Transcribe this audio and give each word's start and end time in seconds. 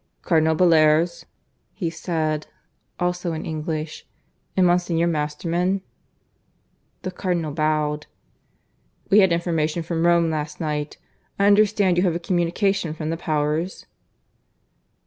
"Cardinal 0.23 0.55
Bellairs?" 0.55 1.25
he 1.75 1.91
said, 1.91 2.47
also 2.99 3.33
in 3.33 3.45
English. 3.45 4.07
"And 4.57 4.65
Monsignor 4.65 5.05
Masterman?" 5.05 5.83
The 7.03 7.11
Cardinal 7.11 7.51
bowed. 7.51 8.07
"We 9.11 9.19
had 9.19 9.31
information 9.31 9.83
from 9.83 10.07
Rome 10.07 10.31
last 10.31 10.59
night. 10.59 10.97
I 11.37 11.45
understand 11.45 11.97
you 11.97 12.03
have 12.05 12.15
a 12.15 12.19
communication 12.19 12.95
from 12.95 13.11
the 13.11 13.15
Powers?" 13.17 13.85